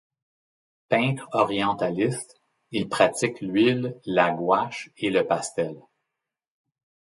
[0.89, 5.79] Peintre orientaliste, il pratique l'huile, la gouache et le pastel.